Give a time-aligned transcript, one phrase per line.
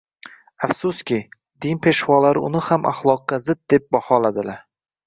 [0.67, 1.19] Afsuski,
[1.65, 4.65] din peshvolari uni ham axloqqa zid, deb baholadilar